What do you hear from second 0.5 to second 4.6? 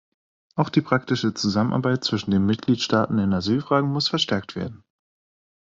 Auch die praktische Zusammenarbeit zwischen den Mitgliedstaaten in Asylfragen muss verstärkt